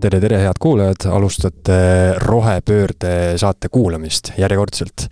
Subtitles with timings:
[0.00, 1.76] tere, tere, head kuulajad, alustate
[2.20, 5.06] rohepöörde saate kuulamist järjekordselt.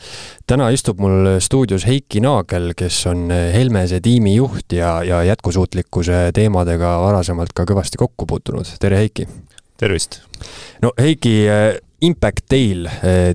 [0.46, 6.98] täna istub mul stuudios Heiki Naagel, kes on Helmese tiimi juht ja, ja jätkusuutlikkuse teemadega
[7.00, 8.68] varasemalt ka kõvasti kokku puutunud.
[8.80, 9.28] tere, Heiki!
[9.80, 10.20] tervist!
[10.82, 11.38] no Heiki,
[12.04, 12.88] Impact Dail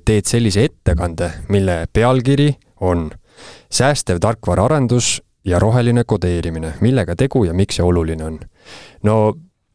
[0.06, 2.52] teed sellise ettekande, mille pealkiri
[2.86, 3.10] on
[3.72, 8.40] säästev tarkvaraarendus ja roheline kodeerimine, millega tegu ja miks see oluline on?
[9.04, 9.22] no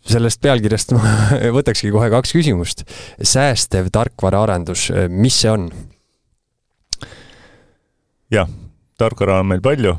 [0.08, 1.12] sellest pealkirjast ma
[1.56, 2.84] võtakski kohe kaks küsimust.
[3.22, 5.68] säästev tarkvaraarendus, mis see on?
[8.32, 8.50] jah,
[8.98, 9.94] tarkvara on meil palju,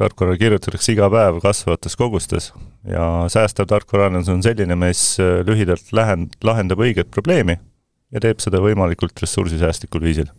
[0.00, 2.50] tarkvara kirjutatakse iga päev kasvavates kogustes
[2.88, 5.04] ja säästev tarkvaraarendus on selline, mis
[5.46, 7.58] lühidalt lähen-, lahendab õiget probleemi
[8.14, 10.30] ja teeb seda võimalikult ressursisäästlikul viisil.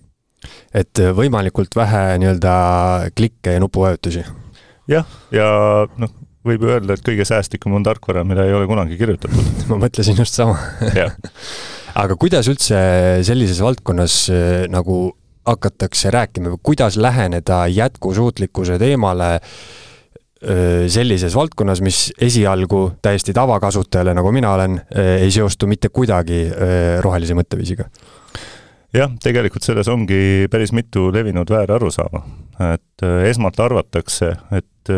[0.73, 2.55] et võimalikult vähe nii-öelda
[3.15, 4.25] klikke ja nupuvajutusi?
[4.91, 5.47] jah, ja
[5.97, 6.11] noh,
[6.45, 9.53] võib ju öelda, et kõige säästlikum on tarkvara, mida ei ole kunagi kirjutatud.
[9.71, 10.59] ma mõtlesin just sama
[11.95, 12.79] aga kuidas üldse
[13.27, 15.07] sellises valdkonnas äh, nagu
[15.45, 24.33] hakatakse rääkima või kuidas läheneda jätkusuutlikkuse teemale äh, sellises valdkonnas, mis esialgu täiesti tavakasutajale, nagu
[24.35, 26.47] mina olen, äh, ei seostu mitte kuidagi
[27.05, 27.87] rohelise mõtteviisiga?
[28.95, 32.21] jah, tegelikult selles ongi päris mitu levinud väärarusaama.
[32.73, 34.91] et esmalt arvatakse, et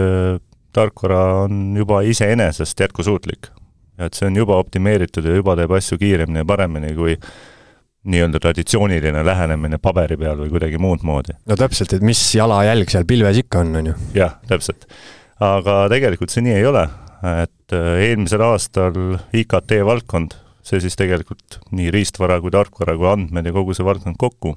[0.74, 3.52] tarkvara on juba iseenesest jätkusuutlik.
[3.98, 7.16] et see on juba optimeeritud ja juba teeb asju kiiremini ja paremini kui
[8.08, 11.36] nii-öelda traditsiooniline lähenemine paberi peal või kuidagi muud moodi.
[11.46, 13.96] no täpselt, et mis jalajälg seal pilves ikka on, on ju.
[14.16, 14.86] jah, täpselt.
[15.44, 16.86] aga tegelikult see nii ei ole,
[17.44, 23.50] et äh, eelmisel aastal IKT valdkond, see siis tegelikult nii riistvara kui tarkvara kui andmed
[23.50, 24.54] ja kogu see valdkond kokku,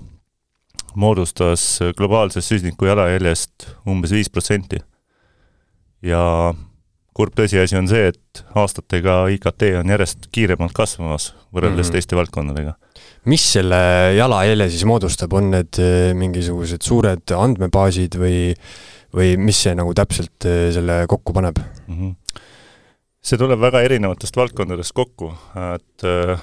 [1.01, 1.65] moodustas
[1.97, 4.83] globaalsest süsiniku jalajäljest umbes viis protsenti
[6.03, 6.21] ja
[7.17, 11.97] kurb tõsiasi on see, et aastatega IKT on järjest kiiremalt kasvamas võrreldes mm -hmm.
[11.99, 12.75] teiste valdkondadega.
[13.25, 13.81] mis selle
[14.17, 18.55] jalajälje siis moodustab, on need äh, mingisugused suured andmebaasid või,
[19.15, 21.99] või mis see nagu täpselt äh, selle kokku paneb mm?
[21.99, 22.41] -hmm.
[23.23, 25.35] see tuleb väga erinevatest valdkondadest kokku,
[25.75, 26.41] et äh,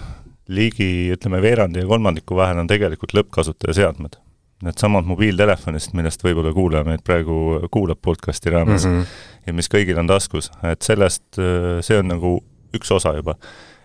[0.48, 4.20] ligi ütleme, veerandi ja kolmandiku vahel on tegelikult lõppkasutaja seadmed
[4.66, 9.18] needsamad mobiiltelefonist, millest võib-olla kuulaja meid praegu kuulab podcasti raames mm, -hmm.
[9.48, 11.40] ja mis kõigil on taskus, et sellest,
[11.82, 12.40] see on nagu
[12.74, 13.36] üks osa juba.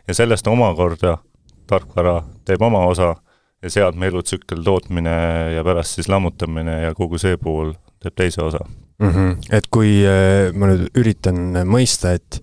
[0.08, 1.18] ja sellest omakorda
[1.66, 3.14] tarkvara teeb oma osa
[3.62, 5.16] ja seadme elutsükkel tootmine
[5.54, 8.64] ja pärast siis lammutamine ja kogu see pool teeb teise osa
[8.98, 9.10] mm.
[9.10, 9.36] -hmm.
[9.50, 12.40] et kui äh, ma nüüd üritan mõista, et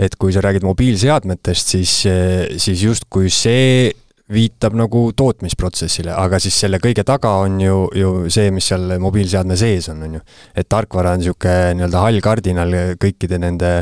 [0.00, 3.90] et kui sa räägid mobiilseadmetest, siis, äh, siis justkui see
[4.30, 9.56] viitab nagu tootmisprotsessile, aga siis selle kõige taga on ju, ju see, mis seal mobiilseadme
[9.58, 10.22] sees on, on ju.
[10.54, 13.72] et tarkvara on niisugune nii-öelda hall kardinal kõikide nende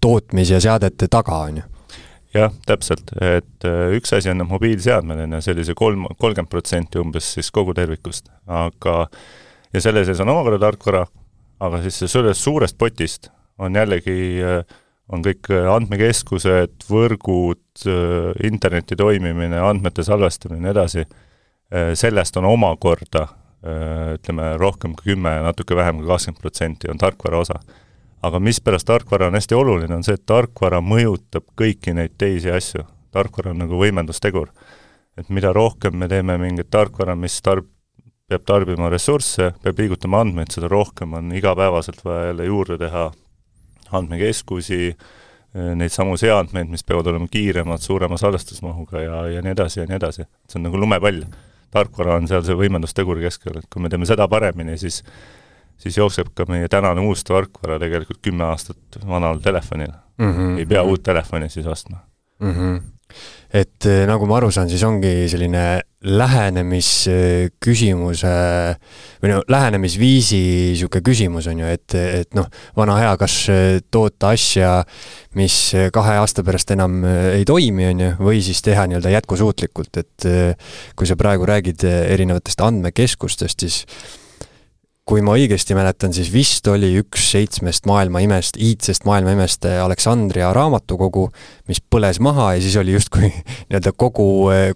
[0.00, 1.66] tootmis- ja seadete taga, on ju.
[2.34, 7.32] Jah, täpselt, et äh, üks asi on mobiilseadmed, on ju, sellise kolm, kolmkümmend protsenti umbes
[7.34, 9.00] siis kogu tervikust, aga
[9.74, 11.02] ja selle sees on omakorda tarkvara,
[11.66, 14.14] aga siis sellest suurest potist on jällegi
[14.46, 14.62] äh,
[15.14, 21.04] on kõik äh, andmekeskused, võrgud, äh, interneti toimimine, andmete salvestamine ja nii edasi,
[21.74, 23.28] äh, sellest on omakorda
[23.60, 27.58] ütleme, rohkem kui kümme ja natuke vähem kui kakskümmend protsenti on tarkvara osa.
[28.22, 32.86] aga mispärast tarkvara on hästi oluline, on see, et tarkvara mõjutab kõiki neid teisi asju.
[33.12, 34.48] tarkvara on nagu võimendustegur.
[35.18, 37.68] et mida rohkem me teeme mingit tarkvara, mis tarb-,
[38.28, 43.10] peab tarbima ressursse, peab liigutama andmeid, seda rohkem on igapäevaselt vaja jälle juurde teha
[43.98, 44.94] andmekeskusi,
[45.74, 49.96] neid samu seadmeid, mis peavad olema kiiremad, suurema salvestusmahuga ja, ja nii edasi ja nii
[49.98, 50.26] edasi.
[50.48, 51.24] see on nagu lumepall.
[51.70, 55.02] tarkvara on seal see võimendusteguri keskel, et kui me teeme seda paremini, siis
[55.80, 60.32] siis jookseb ka meie tänane uus tarkvara tegelikult kümme aastat vanal telefonil mm.
[60.32, 60.58] -hmm.
[60.58, 61.96] ei pea uut telefoni siis ostma
[62.40, 62.50] mm.
[62.50, 62.99] -hmm
[63.50, 65.64] et eh, nagu ma aru saan, siis ongi selline
[66.00, 68.34] lähenemisküsimuse
[69.20, 70.40] või no lähenemisviisi
[70.70, 72.46] niisugune küsimus on ju, et, et noh,
[72.78, 73.34] vana hea, kas
[73.92, 74.70] toota asja,
[75.36, 75.56] mis
[75.92, 80.18] kahe aasta pärast enam ei toimi, on ju, või siis teha nii-öelda jätkusuutlikult, et
[80.96, 83.76] kui sa praegu räägid erinevatest andmekeskustest, siis
[85.10, 90.52] kui ma õigesti mäletan, siis vist oli üks seitsmest maailma imest, iidsest maailma imest Aleksandria
[90.54, 91.24] raamatukogu,
[91.70, 94.28] mis põles maha ja siis oli justkui nii-öelda kogu,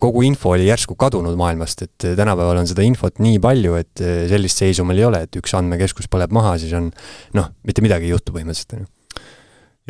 [0.03, 4.65] kogu info oli järsku kadunud maailmast, et tänapäeval on seda infot nii palju, et sellist
[4.65, 6.91] seisu meil ei ole, et üks andmekeskus põleb maha, siis on
[7.39, 8.91] noh, mitte midagi ei juhtu põhimõtteliselt,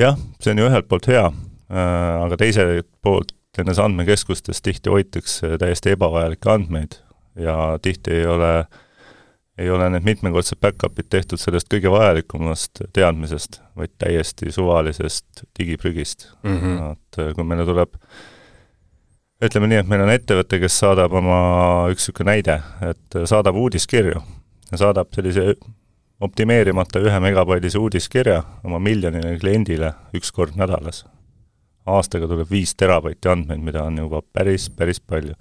[0.01, 1.25] jah, see on ju ühelt poolt hea,
[1.73, 6.99] aga teiselt poolt nendes andmekeskustes tihti hoitakse täiesti ebavajalikke andmeid
[7.41, 8.81] ja tihti ei ole äh,
[9.59, 16.57] ei ole need mitmekordsed back-up'id tehtud sellest kõige vajalikumast teadmisest, vaid täiesti suvalisest digiprügist mm.
[16.59, 16.93] -hmm.
[16.93, 17.95] et kui meile tuleb
[19.45, 21.39] ütleme nii, et meil on ettevõte, kes saadab oma,
[21.93, 22.61] üks niisugune näide,
[22.91, 24.23] et saadab uudiskirju
[24.71, 25.55] ja saadab sellise
[26.25, 31.05] optimeerimata ühe megabaidise uudiskirja oma miljonile kliendile üks kord nädalas.
[31.87, 35.35] aastaga tuleb viis terabaiti andmeid, mida on juba päris, päris palju.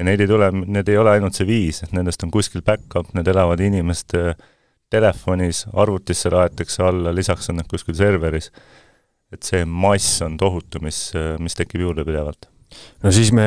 [0.00, 3.12] Ja neid ei tule, need ei ole ainult see viis, et nendest on kuskil back-up,
[3.16, 4.32] need elavad inimeste
[4.90, 8.50] telefonis, arvutisse laetakse alla, lisaks on need kuskil serveris.
[9.30, 12.48] et see mass on tohutu, mis, mis tekib juurde pidevalt
[13.04, 13.44] no siis me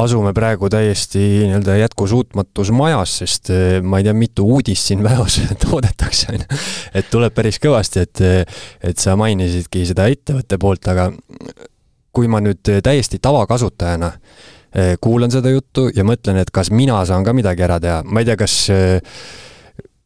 [0.00, 5.40] asume praegu täiesti nii-öelda jätkusuutmatus majas, sest eh, ma ei tea, mitu uudist siin päevas
[5.66, 6.60] toodetakse, on ju.
[7.00, 8.22] et tuleb päris kõvasti, et,
[8.92, 11.10] et sa mainisidki seda ettevõtte poolt, aga
[12.12, 14.46] kui ma nüüd täiesti tavakasutajana eh,
[15.00, 18.28] kuulan seda juttu ja mõtlen, et kas mina saan ka midagi ära teha, ma ei
[18.28, 18.98] tea, kas eh,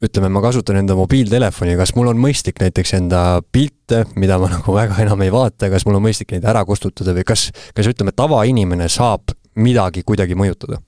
[0.03, 3.25] ütleme, ma kasutan enda mobiiltelefoni, kas mul on mõistlik näiteks enda
[3.55, 7.15] pilte, mida ma nagu väga enam ei vaata, kas mul on mõistlik neid ära kustutada
[7.17, 10.81] või kas, kas ütleme, tavainimene saab midagi kuidagi mõjutada?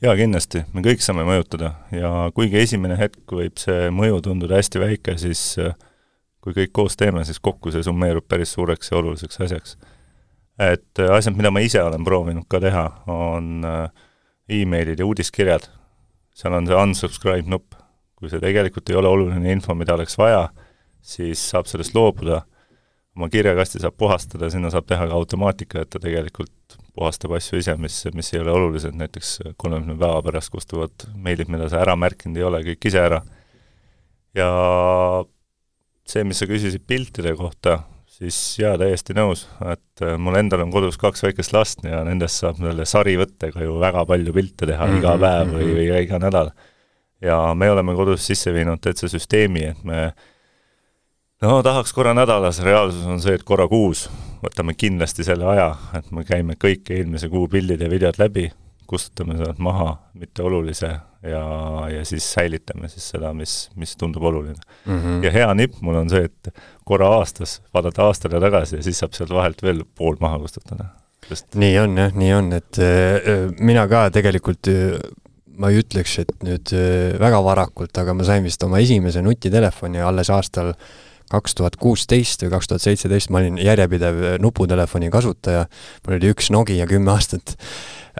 [0.00, 4.80] jaa, kindlasti, me kõik saame mõjutada ja kuigi esimene hetk võib see mõju tunduda hästi
[4.80, 5.74] väike, siis äh,
[6.40, 9.76] kui kõik koos teeme, siis kokku see summeerub päris suureks ja oluliseks asjaks.
[10.60, 14.08] Et äh, asjad, mida ma ise olen proovinud ka teha, on äh,
[14.60, 15.68] emailid ja uudiskirjad,
[16.36, 17.76] seal on see unsubscribe nupp,
[18.18, 20.48] kui see tegelikult ei ole oluline info, mida oleks vaja,
[21.00, 22.42] siis saab sellest loobuda,
[23.16, 27.74] oma kirjakasti saab puhastada, sinna saab teha ka automaatika, et ta tegelikult puhastab asju ise,
[27.80, 32.38] mis, mis ei ole olulised, näiteks kolmekümne päeva pärast kustuvad meilid, mida sa ära märkinud
[32.38, 33.22] ei ole, kõik ise ära.
[34.36, 34.50] ja
[36.06, 37.80] see, mis sa küsisid piltide kohta,
[38.20, 42.60] siis jaa, täiesti nõus, et mul endal on kodus kaks väikest last ja nendest saab
[42.60, 44.98] selle sarivõttega ju väga palju pilte teha mm -hmm.
[45.00, 46.52] iga päev või, või iga nädal
[47.20, 50.10] ja me oleme kodus sisse viinud täitsa süsteemi, et me
[51.42, 54.08] no tahaks korra nädalas, reaalsus on see, et korra kuus
[54.40, 58.48] võtame kindlasti selle aja, et me käime kõik eelmise kuu pildid ja videod läbi,
[58.90, 61.42] kustutame sealt maha mitteolulise ja,
[61.92, 64.96] ja siis säilitame siis seda, mis, mis tundub oluline mm.
[64.98, 65.24] -hmm.
[65.24, 69.16] ja hea nipp mul on see, et korra aastas vaadata aastale tagasi ja siis saab
[69.16, 70.90] sealt vahelt veel pool maha kustutada.
[71.28, 71.54] Sest...
[71.54, 74.70] nii on jah, nii on, et äh, mina ka tegelikult
[75.60, 80.00] ma ei ütleks, et nüüd äh, väga varakult, aga ma sain vist oma esimese nutitelefoni
[80.02, 81.09] alles aastal kaks
[81.58, 85.66] tuhat kuusteist või kaks tuhat seitseteist, ma olin järjepidev nuputelefoni kasutaja,
[86.06, 87.56] mul oli üks Nokia kümme aastat.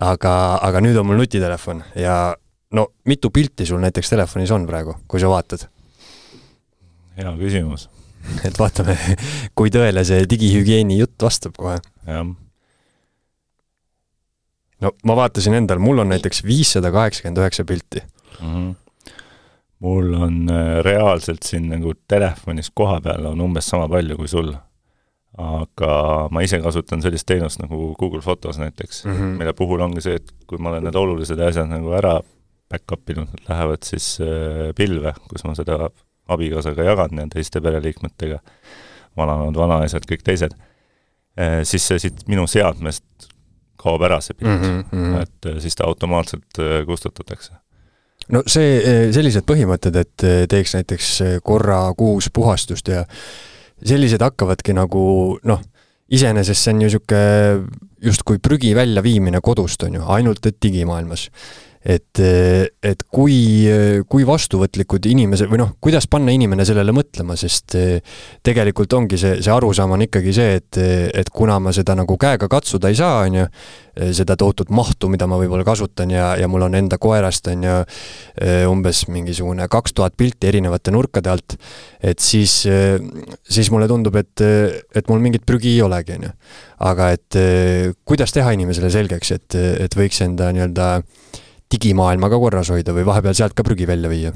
[0.01, 2.37] aga, aga nüüd on mul nutitelefon ja
[2.73, 5.67] no mitu pilti sul näiteks telefonis on praegu, kui sa vaatad?
[7.17, 7.89] hea küsimus.
[8.47, 8.97] et vaatame,
[9.55, 11.81] kui tõele see digihügieeni jutt vastab kohe.
[12.07, 12.25] jah
[14.81, 18.47] no ma vaatasin endal, mul on näiteks viissada kaheksakümmend üheksa pilti mm.
[18.47, 18.75] -hmm.
[19.81, 24.53] Mul on äh, reaalselt siin nagu telefonis koha peal on umbes sama palju kui sul.
[25.41, 25.93] aga
[26.35, 29.37] ma ise kasutan sellist teenust nagu Google Fotos näiteks mm, -hmm.
[29.39, 32.21] mille puhul ongi see, et kui ma olen need olulised asjad nagu ära
[32.71, 35.89] back-up inud, nad lähevad siis äh, pilve, kus ma seda
[36.29, 38.39] abikaasaga jagan ja teiste pereliikmetega,
[39.17, 40.55] vananenud vanaisad, kõik teised,
[41.39, 43.31] äh, siis see siit minu seadmest
[43.81, 45.23] kaob ära see pilt mm, -hmm.
[45.23, 47.55] et siis ta automaatselt kustutatakse.
[48.35, 51.13] No see, äh, sellised põhimõtted, et teeks näiteks
[51.47, 53.05] korra kuus puhastust ja
[53.81, 55.03] sellised hakkavadki nagu
[55.49, 55.63] noh,
[56.11, 61.29] iseenesest see on ju niisugune justkui prügi väljaviimine kodust, on ju, ainult et digimaailmas
[61.81, 63.65] et, et kui,
[64.09, 67.77] kui vastuvõtlikud inimesed või noh, kuidas panna inimene sellele mõtlema, sest
[68.45, 70.81] tegelikult ongi see, see arusaam on ikkagi see, et,
[71.17, 73.47] et kuna ma seda nagu käega katsuda ei saa, on ju,
[74.17, 77.79] seda tohutut mahtu, mida ma võib-olla kasutan ja, ja mul on enda koerast, on ju,
[78.69, 81.57] umbes mingisugune kaks tuhat pilti erinevate nurkade alt,
[82.05, 82.61] et siis,
[83.49, 86.35] siis mulle tundub, et, et mul mingit prügi ei olegi, on ju.
[86.91, 87.41] aga et
[88.05, 90.91] kuidas teha inimesele selgeks, et, et võiks enda nii-öelda
[91.71, 94.33] digimaailma ka korras hoida või vahepeal sealt ka prügi välja viia?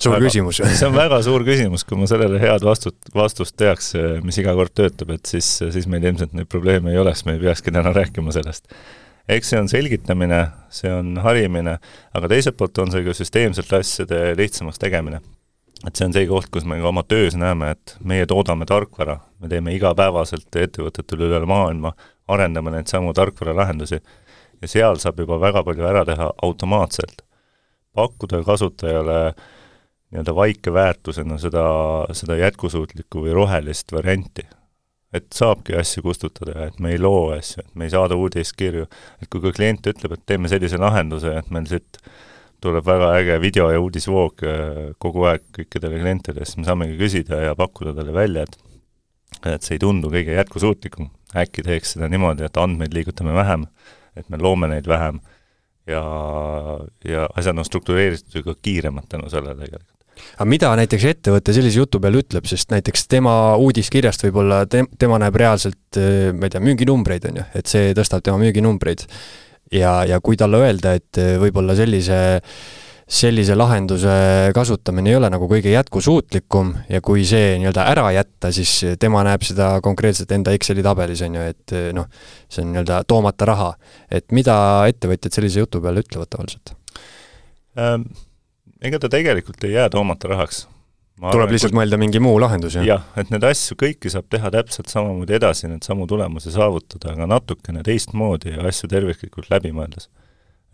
[0.00, 3.92] suur väga, küsimus see on väga suur küsimus, kui ma sellele head vastut, vastust teaks,
[4.24, 7.42] mis iga kord töötab, et siis, siis meil ilmselt neid probleeme ei oleks, me ei
[7.42, 8.70] peakski täna rääkima sellest.
[9.30, 10.40] eks see on selgitamine,
[10.74, 11.76] see on harimine,
[12.16, 15.20] aga teiselt poolt on see ka süsteemselt asjade lihtsamaks tegemine.
[15.86, 19.20] et see on see koht, kus me ka oma töös näeme, et meie toodame tarkvara,
[19.40, 21.94] me teeme igapäevaselt ettevõtetele üle maailma,
[22.30, 24.00] arendame neid samu tarkvaralahendusi
[24.60, 27.24] ja seal saab juba väga palju ära teha automaatselt.
[27.94, 29.34] pakkuda kasutajale
[30.10, 31.64] nii-öelda vaike väärtusena seda,
[32.14, 34.46] seda jätkusuutlikku või rohelist varianti.
[35.12, 38.84] et saabki asju kustutada, et me ei loo asju, et me ei saada uudiskirju,
[39.22, 41.98] et kui ka klient ütleb, et teeme sellise lahenduse, et meil siit
[42.62, 47.40] tuleb väga äge video- ja uudisvoog äh, kogu aeg kõikidele klientidele, siis me saamegi küsida
[47.42, 48.58] ja pakkuda talle välja, et
[49.46, 53.66] et see ei tundu kõige jätkusuutlikum, äkki teeks seda niimoodi, et andmeid liigutame vähem,
[54.16, 55.20] et me loome neid vähem.
[55.88, 56.02] Ja,
[57.04, 59.96] ja asjad on struktureeritud ju ka kiiremad tänu sellele tegelikult.
[60.36, 65.18] Aga mida näiteks ettevõte sellise jutu peale ütleb, sest näiteks tema uudiskirjast võib-olla te-, tema
[65.22, 65.96] näeb reaalselt,
[66.36, 69.06] ma ei tea, müüginumbreid, on ju, et see tõstab tema müüginumbreid.
[69.72, 72.20] ja, ja kui talle öelda, et võib-olla sellise
[73.10, 74.12] sellise lahenduse
[74.54, 79.42] kasutamine ei ole nagu kõige jätkusuutlikum ja kui see nii-öelda ära jätta, siis tema näeb
[79.46, 82.06] seda konkreetselt enda Exceli tabelis, on ju, et noh,
[82.46, 83.70] see on nii-öelda toomata raha.
[84.10, 84.56] et mida
[84.90, 86.74] ettevõtjad sellise jutu peale ütlevad tavaliselt
[87.78, 88.06] ähm,?
[88.80, 90.62] ega ta tegelikult ei jää toomata rahaks.
[91.20, 91.80] tuleb lihtsalt kui...
[91.82, 92.86] mõelda mingi muu lahendus, jah?
[92.86, 97.28] jah, et neid asju kõiki saab teha täpselt samamoodi edasi, neid samu tulemusi saavutada, aga
[97.34, 100.08] natukene teistmoodi ja asju terviklikult läbi mõeldes.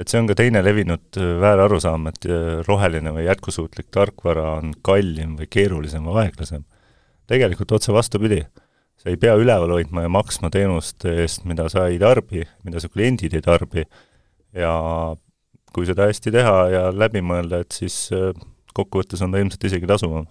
[0.00, 4.74] Et see on ka teine levinud äh, väärarusaam, et äh, roheline või jätkusuutlik tarkvara on
[4.86, 6.64] kallim või keerulisem või aeglasem.
[7.26, 8.44] tegelikult otse vastupidi.
[8.96, 12.88] sa ei pea üleval hoidma ja maksma teenuste eest, mida sa ei tarbi, mida su
[12.88, 13.84] kliendid ei tarbi,
[14.56, 14.72] ja
[15.72, 18.32] kui seda hästi teha ja läbi mõelda, et siis äh,
[18.76, 20.26] kokkuvõttes on ta ilmselt isegi tasuvam.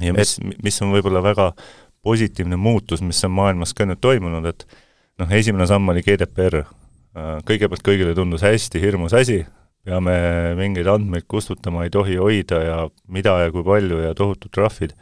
[0.00, 1.52] ja mis, mis on võib-olla väga
[2.02, 4.66] positiivne muutus, mis on maailmas ka nüüd toimunud, et
[5.20, 6.62] noh, esimene samm oli GDPR.
[7.10, 9.40] Äh, kõigepealt kõigile tundus hästi hirmus asi,
[9.82, 10.14] peame
[10.58, 12.76] mingeid andmeid kustutama, ei tohi hoida ja
[13.10, 14.94] mida ja kui palju ja tohutud trahvid.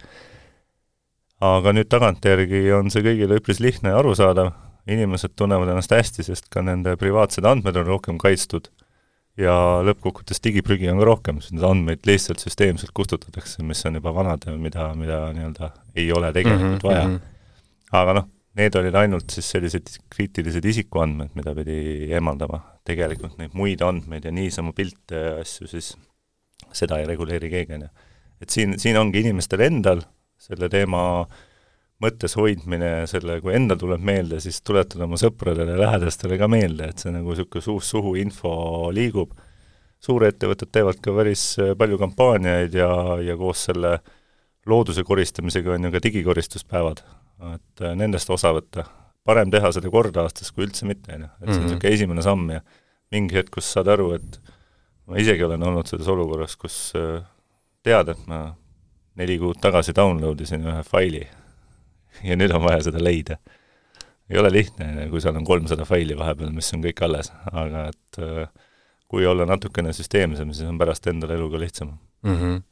[1.39, 4.55] aga nüüd tagantjärgi on see kõigile üpris lihtne ja arusaadav,
[4.91, 8.71] inimesed tunnevad ennast hästi, sest ka nende privaatsed andmed on rohkem kaitstud
[9.39, 9.53] ja
[9.87, 14.49] lõppkokkuvõttes digiprügi on ka rohkem, sest neid andmeid lihtsalt süsteemselt kustutatakse, mis on juba vanad
[14.49, 17.15] ja mida, mida nii-öelda ei ole tegelikult mm -hmm, vaja mm.
[17.15, 18.01] -hmm.
[18.01, 21.79] aga noh, need olid ainult siis sellised kriitilised isikuandmed, mida pidi
[22.11, 22.61] eemaldama.
[22.89, 25.91] tegelikult neid muid andmeid ja niisama pilte ja asju, siis
[26.73, 27.91] seda ei reguleeri keegi, on ju.
[28.43, 30.03] et siin, siin ongi inimestel endal
[30.39, 31.03] selle teema
[32.03, 36.93] mõttes hoidmine, selle, kui endal tuleb meelde, siis tuletada oma sõpradele ja lähedastele ka meelde,
[36.93, 38.53] et see nagu niisugune suust-suhu info
[38.95, 39.35] liigub.
[39.99, 43.97] suurettevõtted teevad ka päris äh, palju kampaaniaid ja, ja koos selle
[44.67, 47.03] looduse koristamisega on ju ka digikoristuspäevad,
[47.55, 48.87] et äh, nendest osa võtta.
[49.29, 51.83] parem teha seda kord aastas kui üldse mitte, on ju, et see on niisugune mm
[51.83, 51.95] -hmm.
[51.95, 52.61] esimene samm ja
[53.13, 54.39] mingi hetk, kus saad aru, et
[55.07, 57.23] ma isegi olen olnud selles olukorras, kus äh,
[57.83, 58.55] tead, et ma
[59.17, 61.27] neli kuud tagasi download isin ühe faili
[62.25, 63.37] ja nüüd on vaja seda leida.
[64.31, 68.19] ei ole lihtne, kui seal on kolmsada faili vahepeal, mis on kõik alles, aga et
[68.19, 68.49] äh,
[69.09, 72.35] kui olla natukene süsteemsem, siis on pärast endal elu ka lihtsam mm.
[72.35, 72.63] -hmm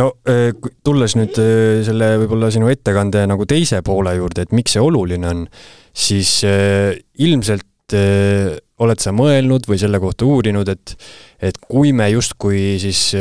[0.00, 0.50] no äh,
[0.84, 5.30] tulles nüüd äh, selle võib-olla sinu ettekande nagu teise poole juurde, et miks see oluline
[5.30, 5.46] on,
[5.94, 10.96] siis ilmselt oled sa mõelnud või selle kohta uurinud, et
[11.44, 13.12] et kui me justkui siis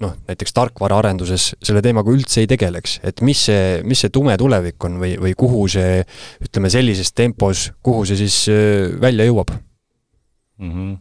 [0.00, 4.88] noh, näiteks tarkvaraarenduses selle teemaga üldse ei tegeleks, et mis see, mis see tume tulevik
[4.88, 6.00] on või, või kuhu see,
[6.46, 10.72] ütleme sellises tempos, kuhu see siis äh, välja jõuab mm?
[10.72, 10.98] -hmm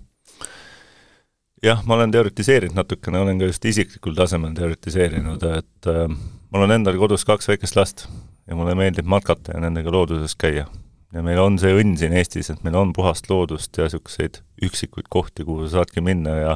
[1.64, 6.06] jah, ma olen teoritiseerinud natukene, olen ka just isiklikul tasemel teoritiseerinud, et äh,
[6.54, 8.06] mul on endal kodus kaks väikest last
[8.48, 10.68] ja mulle meeldib matkata ja nendega looduses käia.
[11.14, 15.10] ja meil on see õnn siin Eestis, et meil on puhast loodust ja niisuguseid üksikuid
[15.10, 16.56] kohti, kuhu sa saadki minna ja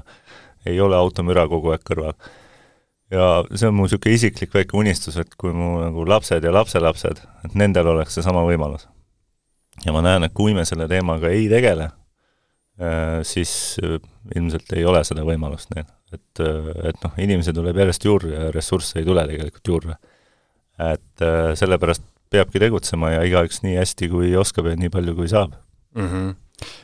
[0.65, 2.13] ei ole automüra kogu aeg kõrval.
[3.11, 7.21] ja see on mu niisugune isiklik väike unistus, et kui mu nagu lapsed ja lapselapsed,
[7.45, 8.87] et nendel oleks seesama võimalus.
[9.85, 11.91] ja ma näen, et kui me selle teemaga ei tegele,
[13.27, 13.99] siis äh,
[14.35, 15.85] ilmselt ei ole seda võimalust neil.
[16.13, 19.97] et, äh, et noh, inimesi tuleb järjest juurde ja ressursse ei tule tegelikult juurde.
[20.81, 21.25] et
[21.59, 22.03] sellepärast
[22.33, 25.53] peabki tegutsema ja igaüks nii hästi, kui oskab ja nii palju, kui saab
[25.93, 26.07] mm.
[26.07, 26.31] -hmm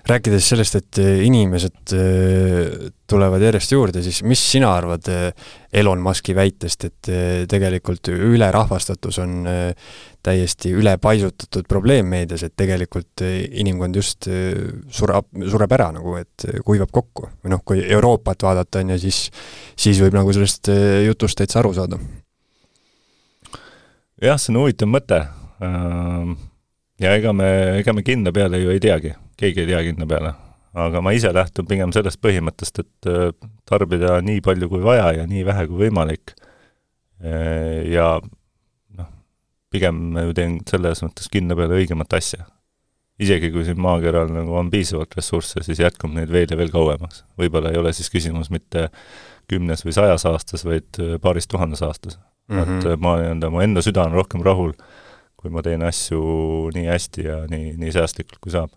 [0.10, 6.02] rääkides sellest, et äh, inimesed äh, tulevad järjest juurde, siis mis sina arvad äh, Elon
[6.02, 7.10] Muski väitest, et
[7.50, 9.44] tegelikult ülerahvastatus on
[10.26, 14.26] täiesti ülepaisutatud probleem meedias, et tegelikult inimkond just
[14.98, 17.30] sureb, sureb ära nagu, et kuivab kokku.
[17.44, 19.22] või noh, kui Euroopat vaadata, on ju, siis,
[19.78, 20.72] siis võib nagu sellest
[21.06, 22.02] jutust täitsa aru saada.
[24.26, 25.22] jah, see on huvitav mõte.
[27.00, 30.34] ja ega me, ega me kinno peale ju ei teagi keegi ei tea kinno peale.
[30.80, 33.32] aga ma ise lähtun pigem sellest põhimõttest, et äh,
[33.68, 36.36] tarbida nii palju kui vaja ja nii vähe kui võimalik.
[37.26, 39.10] Äh, ja noh,
[39.74, 42.46] pigem ju teen selles mõttes kinno peale õigemat asja.
[43.20, 47.26] isegi kui siin maakeral nagu on piisavalt ressursse, siis jätkub neid veel ja veel kauemaks.
[47.40, 48.90] võib-olla ei ole siis küsimus mitte
[49.50, 52.62] kümnes või sajas aastas, vaid äh, paaris tuhandes aastas mm.
[52.62, 52.94] -hmm.
[52.94, 54.74] et ma nii-öelda, mu enda süda on rohkem rahul,
[55.40, 56.22] kui ma teen asju
[56.76, 58.72] nii hästi ja nii, nii säästlikult, kui saab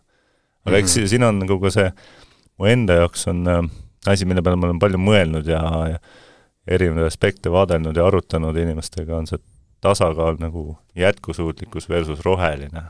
[0.67, 1.09] aga eks mm -hmm.
[1.15, 1.93] siin on nagu ka see,
[2.59, 3.63] mu enda jaoks on äh,
[4.07, 5.63] asi, mille peale ma olen palju mõelnud ja,
[5.95, 5.99] ja
[6.67, 9.39] erinevaid aspekte vaadelnud ja arutanud inimestega, on see
[9.83, 12.83] tasakaal nagu jätkusuutlikkus versus roheline.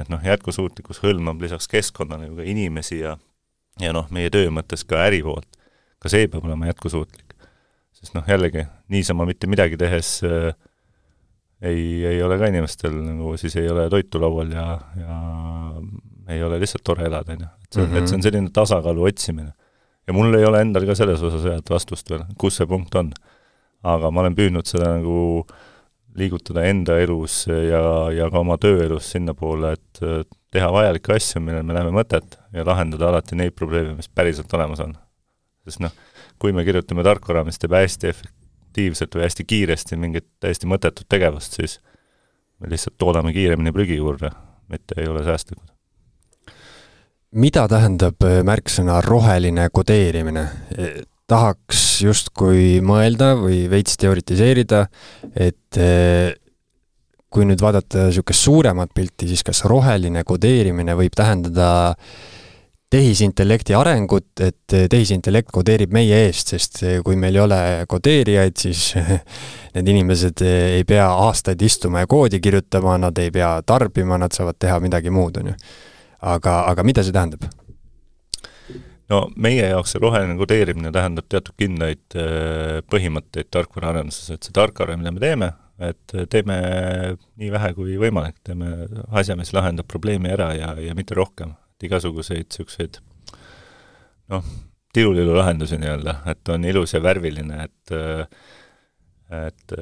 [0.00, 3.16] et noh, jätkusuutlikkus hõlmab lisaks keskkonnale ju ka inimesi ja
[3.80, 5.48] ja noh, meie töö mõttes ka äri poolt.
[5.98, 7.34] ka see peab olema jätkusuutlik.
[7.92, 10.54] sest noh, jällegi, niisama mitte midagi tehes äh,
[11.62, 14.66] ei, ei ole ka inimestel nagu, siis ei ole toitu laual ja,
[14.98, 15.16] ja
[16.28, 17.48] ei ole lihtsalt tore elada, on ju.
[17.64, 18.26] et see, et see on mhm.
[18.26, 19.52] selline tasakaalu otsimine.
[20.06, 23.12] ja mul ei ole endal ka selles osas head vastust veel, kus see punkt on.
[23.86, 25.46] aga ma olen püüdnud seda nagu
[26.18, 30.00] liigutada enda elus ja, ja ka oma tööelus sinnapoole, et
[30.50, 34.82] teha vajalikke asju, millel me näeme mõtet ja lahendada alati neid probleeme, mis päriselt olemas
[34.84, 34.96] on.
[35.68, 35.94] sest noh,
[36.40, 41.60] kui me kirjutame tarkvara, mis teeb hästi efektiivselt või hästi kiiresti mingit täiesti mõttetut tegevust,
[41.60, 41.78] siis
[42.58, 44.32] me lihtsalt toodame kiiremini prügi juurde,
[44.72, 45.77] mitte ei ole säästlikud
[47.36, 50.44] mida tähendab äh, märksõna roheline kodeerimine?
[50.72, 50.90] E,
[51.28, 54.86] tahaks justkui mõelda või veits teoritiseerida,
[55.36, 56.32] et äh,
[57.28, 61.68] kui nüüd vaadata niisugust suuremat pilti, siis kas roheline kodeerimine võib tähendada
[62.88, 67.60] tehisintellekti arengut, et äh, tehisintellekt kodeerib meie eest, sest kui meil ei ole
[67.92, 68.94] kodeerijaid, siis
[69.76, 74.56] need inimesed ei pea aastaid istuma ja koodi kirjutama, nad ei pea tarbima, nad saavad
[74.56, 75.58] teha midagi muud, on ju
[76.20, 77.46] aga, aga mida see tähendab?
[79.08, 84.98] no meie jaoks see roheline kodeerimine tähendab teatud kindlaid äh, põhimõtteid tarkvaraarenduses, et see tarkvara,
[85.00, 85.50] mida me teeme,
[85.88, 86.58] et teeme
[87.38, 91.54] nii vähe kui võimalik, teeme asja, mis lahendab probleemi ära ja, ja mitte rohkem.
[91.78, 92.98] et igasuguseid niisuguseid
[94.34, 94.44] noh,
[94.92, 97.94] tilulilu lahendusi nii-öelda, et on ilus ja värviline, et
[99.28, 99.72] et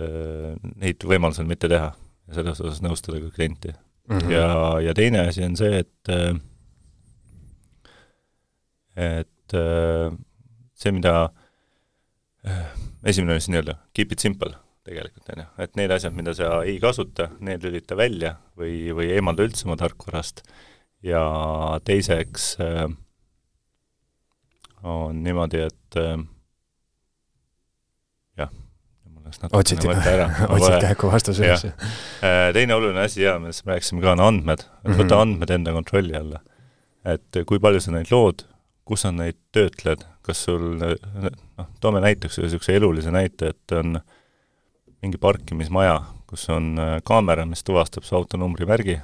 [0.83, 3.71] neid võimalusel mitte teha ja selles osas nõustada ka klienti
[4.08, 4.18] mm.
[4.18, 4.30] -hmm.
[4.32, 6.12] ja, ja teine asi on see, et
[8.96, 9.56] et
[10.75, 11.30] see, mida
[13.04, 14.54] esimene oli siis nii-öelda keep it simple
[14.86, 19.10] tegelikult, on ju, et need asjad, mida sa ei kasuta, need lülita välja või, või
[19.16, 20.45] eemalda üldse oma tarkvarast
[21.06, 21.23] ja
[21.84, 22.86] teiseks äh,
[24.86, 26.14] on niimoodi, et äh,
[29.52, 31.65] otsiti, otsiti äkki vastus üles.
[31.67, 35.23] Äh, teine oluline asi ja millest me rääkisime ka, on andmed, et võta mm -hmm.
[35.23, 36.41] andmed enda kontrolli alla.
[37.04, 38.43] et kui palju sa neid lood,
[38.84, 44.00] kus sa neid töötled, kas sul noh, toome näiteks ühe niisuguse elulise näite, et on
[45.02, 48.99] mingi parkimismaja, kus on äh, kaamera, mis tuvastab su auto numbrimärgi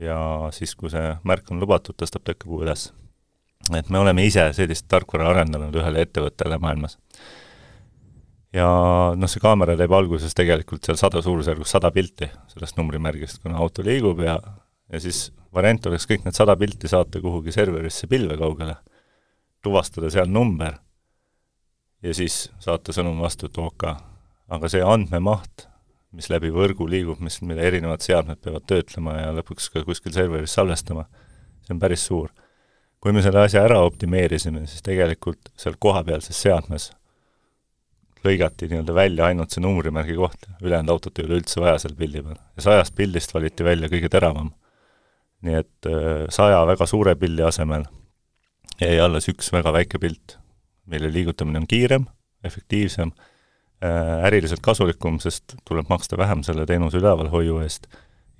[0.00, 0.18] ja
[0.50, 2.92] siis, kui see märk on lubatud, tõstab tõkkepuu üles.
[3.76, 6.98] et me oleme ise sellist tarkvara arendanud ühele ettevõttele maailmas
[8.54, 8.66] ja
[9.18, 13.82] noh, see kaamera teeb alguses tegelikult seal sada, suurusjärgus sada pilti sellest numbrimärgist, kuna auto
[13.86, 14.38] liigub ja
[14.92, 18.76] ja siis variant oleks kõik need sada pilti saata kuhugi serverisse pilve kaugele,
[19.64, 20.76] tuvastada seal number
[22.04, 23.86] ja siis saata sõnum vastu, et OK.
[24.54, 25.66] aga see andmemaht,
[26.14, 30.54] mis läbi võrgu liigub, mis, mida erinevad seadmed peavad töötlema ja lõpuks ka kuskil serveris
[30.54, 31.08] salvestama,
[31.64, 32.30] see on päris suur.
[33.00, 36.92] kui me selle asja ära optimeerisime, siis tegelikult seal kohapealses seadmes
[38.24, 42.22] lõigati nii-öelda välja ainult see numbrimärgi koht, ülejäänud autot ei ole üldse vaja seal pildi
[42.24, 42.38] peal.
[42.56, 44.52] ja sajast pildist valiti välja kõige teravam.
[45.44, 47.84] nii et äh, saja väga suure pildi asemel
[48.80, 50.38] jäi alles üks väga väike pilt,
[50.90, 52.06] mille liigutamine on kiirem,
[52.44, 53.12] efektiivsem,
[53.84, 57.88] äh, äriliselt kasulikum, sest tuleb maksta vähem selle teenuse ülevalhoiu eest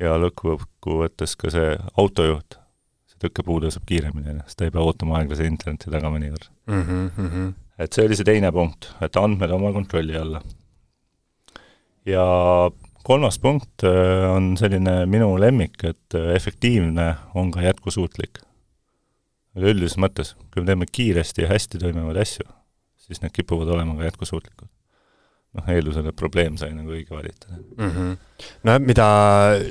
[0.03, 2.59] ja lõppkokkuvõttes ka see autojuht,
[3.11, 6.89] see tõkkepuu tõuseb kiiremini, sest ta ei pea ootama aeglase interneti taga mõnikord mm.
[6.89, 10.43] -hmm et see oli see teine punkt, et andmed oma kontrolli alla.
[12.07, 12.25] ja
[13.05, 18.43] kolmas punkt äh, on selline minu lemmik, et äh, efektiivne on ka jätkusuutlik.
[19.55, 22.47] üleüldises mõttes, kui me teeme kiiresti ja hästi toimivaid asju,
[22.99, 24.74] siis need kipuvad olema ka jätkusuutlikud
[25.55, 27.91] noh, eeldusel, et probleem sai nagu õige valitud mm.
[27.91, 28.11] -hmm.
[28.67, 29.07] no mida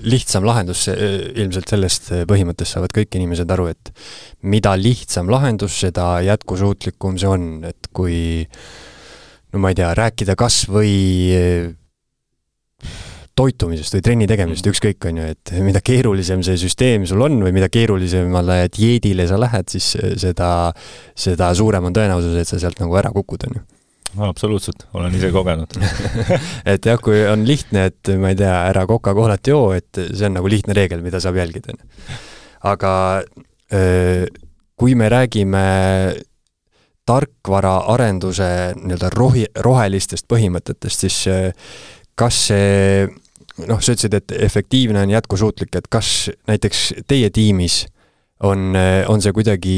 [0.08, 3.94] lihtsam lahendus, ilmselt sellest põhimõttest saavad kõik inimesed aru, et
[4.42, 8.18] mida lihtsam lahendus, seda jätkusuutlikum see on, et kui
[9.54, 10.94] no ma ei tea, rääkida kas või
[13.36, 14.76] toitumisest või trenni tegemisest, mhm.
[14.76, 19.40] ükskõik, on ju, et mida keerulisem see süsteem sul on või mida keerulisemale dieedile sa
[19.42, 20.50] lähed, siis seda,
[21.18, 23.64] seda suurem on tõenäosus, et sa sealt nagu ära kukud, on ju
[24.22, 25.78] absoluutselt, olen ise kogenud.
[26.74, 30.38] Et jah, kui on lihtne, et ma ei tea, ära Coca-Colat joo, et see on
[30.38, 31.74] nagu lihtne reegel, mida saab jälgida,
[32.70, 32.94] aga
[34.78, 35.64] kui me räägime
[37.10, 41.18] tarkvaraarenduse nii-öelda rohi, rohelistest põhimõtetest, siis
[42.16, 43.08] kas see
[43.68, 47.84] noh, sa ütlesid, et efektiivne on jätkusuutlik, et kas näiteks teie tiimis
[48.44, 48.76] on,
[49.08, 49.78] on see kuidagi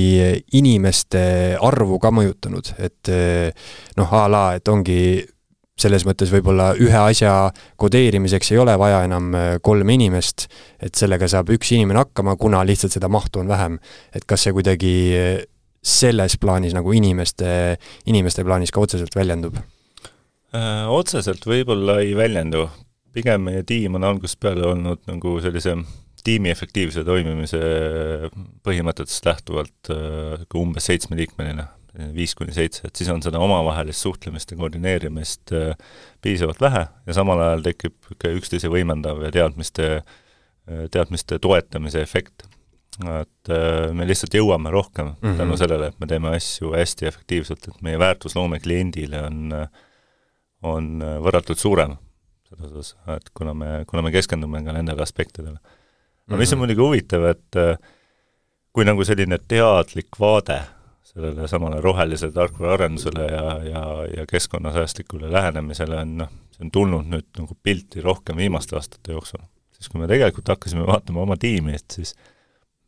[0.57, 1.21] inimeste
[1.61, 3.11] arvu ka mõjutanud, et
[3.97, 4.99] noh, a la, et ongi
[5.75, 7.49] selles mõttes võib-olla ühe asja
[7.81, 9.33] kodeerimiseks ei ole vaja enam
[9.65, 10.47] kolme inimest,
[10.79, 13.79] et sellega saab üks inimene hakkama, kuna lihtsalt seda mahtu on vähem.
[14.15, 14.95] et kas see kuidagi
[15.85, 17.77] selles plaanis nagu inimeste,
[18.09, 19.59] inimeste plaanis ka otseselt väljendub?
[20.95, 22.69] Otseselt võib-olla ei väljendu,
[23.13, 25.75] pigem meie tiim on algusest peale olnud nagu sellise
[26.25, 27.59] tiimi efektiivse toimimise
[28.65, 31.67] põhimõtetest lähtuvalt äh, umbes seitsmeliikmeline,
[32.15, 35.77] viis kuni seitse, et siis on seda omavahelist suhtlemist ja koordineerimist äh,
[36.25, 42.49] piisavalt vähe ja samal ajal tekib niisugune üksteise võimendav ja teadmiste, äh, teadmiste toetamise efekt.
[42.95, 43.49] et
[43.91, 45.37] me lihtsalt jõuame rohkem mm -hmm.
[45.37, 49.51] tänu sellele, et me teeme asju hästi efektiivselt, et meie väärtusloome kliendile on,
[50.63, 51.97] on võrratult suurem
[52.47, 55.59] selles osas, et kuna me, kuna me keskendume ka nendele aspektidele
[56.27, 56.61] no mis on mhm.
[56.63, 57.77] muidugi huvitav, et äh,
[58.73, 60.59] kui nagu selline teadlik vaade
[61.15, 63.83] sellele samale rohelisele tarkvaraarendusele ja, ja,
[64.17, 69.43] ja keskkonnasäästlikule lähenemisele on noh, see on tulnud nüüd nagu pilti rohkem viimaste aastate jooksul.
[69.71, 72.15] siis kui me tegelikult hakkasime vaatama oma tiimi, et siis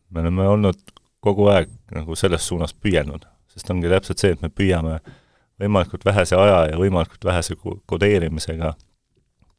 [0.10, 0.82] me oleme olnud
[1.23, 5.00] kogu aeg nagu selles suunas püüelnud, sest ongi täpselt see, et me püüame
[5.62, 8.73] võimalikult vähese aja ja võimalikult vähese kodeerimisega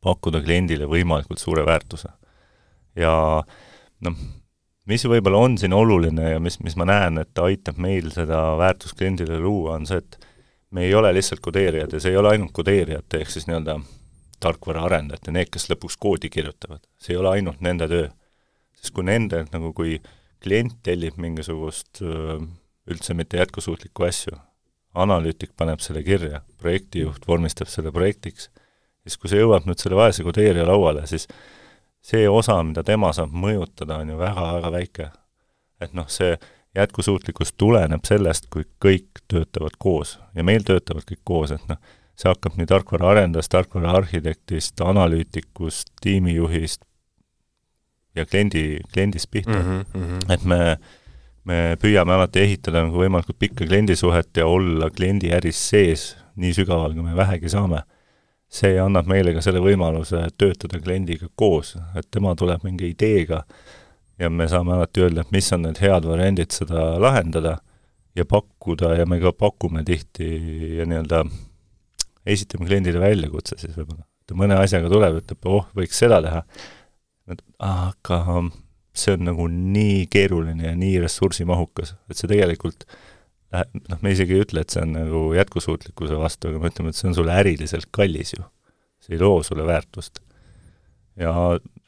[0.04, 2.08] pakkuda kliendile võimalikult suure väärtuse.
[2.96, 3.67] ja äh,
[4.06, 4.16] noh,
[4.88, 8.96] mis võib-olla on siin oluline ja mis, mis ma näen, et aitab meil seda väärtust
[8.98, 10.18] kliendile luua, on see, et
[10.70, 13.78] me ei ole lihtsalt kodeerijad ja see ei ole ainult kodeerijate, ehk siis nii-öelda
[14.42, 16.84] tarkvaraarendajate, need, kes lõpuks koodi kirjutavad.
[17.00, 18.08] see ei ole ainult nende töö.
[18.78, 19.98] sest kui nende, nagu kui
[20.42, 22.02] klient tellib mingisugust
[22.88, 24.36] üldse mitte jätkusuutlikku asju,
[24.94, 28.48] analüütik paneb selle kirja, projektijuht vormistab selle projektiks,
[29.02, 31.28] siis kui see jõuab nüüd selle vaese kodeerija lauale, siis
[32.08, 35.10] see osa, mida tema saab mõjutada, on ju väga-väga väike.
[35.80, 36.32] et noh, see
[36.74, 41.78] jätkusuutlikkus tuleneb sellest, kui kõik töötavad koos ja meil töötavad kõik koos, et noh,
[42.18, 46.82] see hakkab nii tarkvaraarendajast, tarkvaraarhitektist, analüütikust, tiimijuhist
[48.18, 49.84] ja kliendi, kliendist pihta mm.
[49.94, 50.32] -hmm.
[50.32, 50.78] et me,
[51.44, 56.94] me püüame alati ehitada nagu võimalikult pikka kliendisuhet ja olla kliendi äris sees nii sügaval,
[56.94, 57.84] kui me vähegi saame
[58.48, 63.42] see annab meile ka selle võimaluse töötada kliendiga koos, et tema tuleb mingi ideega
[64.18, 67.58] ja me saame alati öelda, et mis on need head variandid seda lahendada
[68.16, 70.28] ja pakkuda ja me ka pakume tihti
[70.78, 71.22] ja nii-öelda
[72.28, 74.04] esitame kliendile väljakutse siis võib-olla.
[74.28, 76.42] ta mõne asjaga tuleb, ütleb, oh, võiks seda teha,
[77.64, 78.18] aga
[78.98, 82.88] see on nagu nii keeruline ja nii ressursimahukas, et see tegelikult
[83.54, 86.98] noh, me isegi ei ütle, et see on nagu jätkusuutlikkuse vastu, aga me ütleme, et
[86.98, 88.46] see on sulle äriliselt kallis ju.
[89.04, 90.20] see ei loo sulle väärtust.
[91.18, 91.32] ja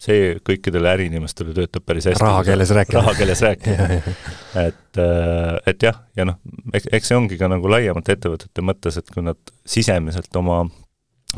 [0.00, 2.24] see kõikidele äriinimestele töötab päris hästi.
[2.24, 3.02] rahakeeles rääkida.
[3.02, 3.88] rahakeeles rääkida
[4.66, 6.40] et, äh, et jah, ja noh,
[6.72, 10.64] eks, see ongi ka nagu laiemalt ettevõtete mõttes, et kui nad sisemiselt oma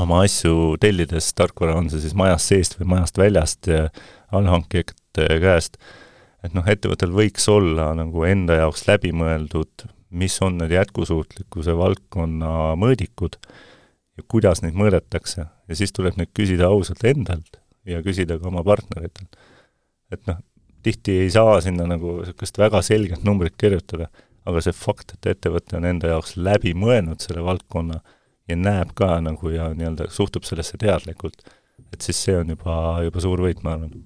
[0.00, 3.88] oma asju tellides, tarkvara on see siis majast seest või majast väljast ja
[4.32, 5.76] allhankijate käest,
[6.46, 13.38] et noh, ettevõttel võiks olla nagu enda jaoks läbimõeldud mis on need jätkusuutlikkuse valdkonna mõõdikud
[14.18, 18.64] ja kuidas neid mõõdetakse ja siis tuleb neid küsida ausalt endalt ja küsida ka oma
[18.66, 19.36] partneritelt.
[20.12, 20.42] et noh,
[20.84, 24.10] tihti ei saa sinna nagu niisugust väga selget numbrit kirjutada,
[24.44, 28.00] aga see fakt, et ettevõte on enda jaoks läbi mõelnud selle valdkonna
[28.50, 31.44] ja näeb ka nagu ja nii-öelda suhtub sellesse teadlikult,
[31.92, 32.74] et siis see on juba,
[33.06, 34.02] juba suur võit, ma arvan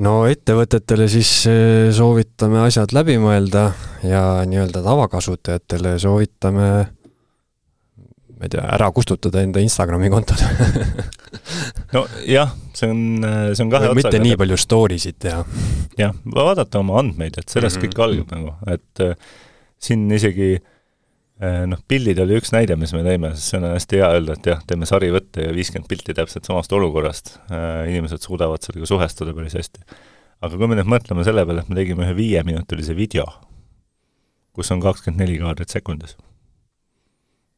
[0.00, 3.68] no ettevõtetele siis eh, soovitame asjad läbi mõelda
[4.06, 6.68] ja nii-öelda tavakasutajatele soovitame
[8.32, 10.40] ma ei tea, ära kustutada enda Instagrami kontod
[11.94, 13.04] nojah, see on,
[13.52, 14.00] see on kahe otsaga.
[14.00, 15.44] mitte nii palju story sid teha.
[16.00, 17.96] jah, vaadata oma andmeid, et sellest mm -hmm.
[17.96, 19.16] kõik algab nagu, et äh,
[19.82, 20.80] siin isegi äh, Äh,
[21.42, 24.48] noh, pildid oli üks näide, mis me teeme, sest see on hästi hea öelda, et
[24.52, 29.56] jah, teeme sarivõtte ja viiskümmend pilti täpselt samast olukorrast, äh, inimesed suudavad sellega suhestuda päris
[29.58, 29.82] hästi.
[30.42, 33.26] aga kui me nüüd mõtleme selle peale, et me tegime ühe viieminutilise video,
[34.54, 36.16] kus on kakskümmend neli kaadrit sekundis,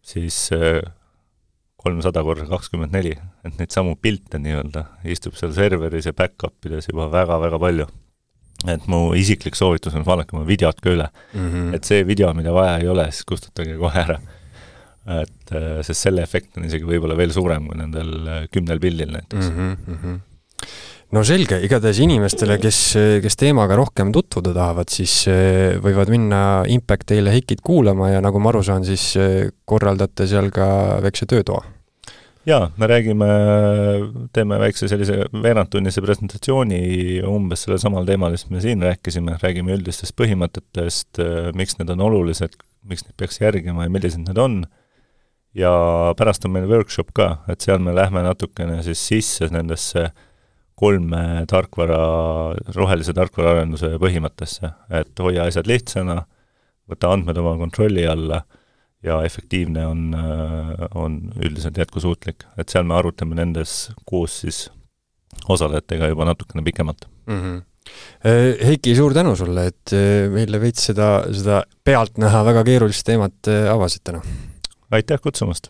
[0.04, 0.80] siis äh,
[1.84, 3.12] kolmsada korda kakskümmend neli,
[3.44, 7.90] et neid samu pilte nii-öelda istub seal serveris ja back-up ides juba väga-väga palju
[8.72, 11.48] et mu isiklik soovitus on vaadake oma videot ka üle mm.
[11.48, 11.74] -hmm.
[11.76, 14.18] et see video, mida vaja ei ole, siis kustutage kohe ära.
[15.20, 19.12] et äh, sest selle efekt on isegi võib-olla veel suurem kui nendel äh, kümnel pildil
[19.12, 19.76] näiteks mm.
[19.88, 20.18] -hmm.
[21.12, 22.80] no selge, igatahes inimestele, kes,
[23.22, 28.40] kes teemaga rohkem tutvuda tahavad, siis äh, võivad minna Impact Daily Hikit kuulama ja nagu
[28.40, 29.12] ma aru saan, siis
[29.64, 31.73] korraldate seal ka väikse töötoa
[32.48, 33.28] jaa, me räägime,
[34.36, 36.80] teeme väikse sellise veerandtunnise presentatsiooni
[37.28, 41.22] umbes sellel samal teemal, mis me siin rääkisime, räägime üldistest põhimõtetest,
[41.56, 44.60] miks need on olulised, miks neid peaks järgima ja millised need on,
[45.56, 45.72] ja
[46.18, 50.08] pärast on meil workshop ka, et seal me lähme natukene siis sisse nendesse
[50.74, 51.98] kolme tarkvara,
[52.74, 56.24] rohelise tarkvaraarenduse põhimõttesse, et hoia asjad lihtsana,
[56.90, 58.42] võta andmed oma kontrolli alla
[59.04, 60.16] ja efektiivne on,
[60.94, 62.46] on üldiselt jätkusuutlik.
[62.58, 64.64] et seal me arutame nendes koos siis
[65.48, 67.40] osalejatega juba natukene pikemalt mm.
[67.40, 67.62] -hmm.
[68.64, 69.92] Heiki, suur tänu sulle, et
[70.32, 74.22] meile veits seda, seda pealtnäha väga keerulist teemat avasid täna!
[74.90, 75.68] aitäh kutsumast!